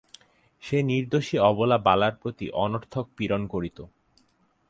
সে 0.63 0.77
নির্দোষী 0.83 1.35
অবলা 1.41 1.77
বালার 1.77 2.13
প্রতি 2.21 2.45
অনর্থক 2.65 3.05
পীড়ন 3.17 3.41
করিত। 3.47 3.77